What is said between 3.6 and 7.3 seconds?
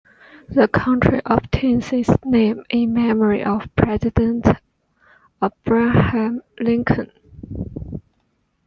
President Abraham Lincoln.